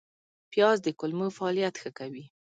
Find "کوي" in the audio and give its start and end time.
1.99-2.25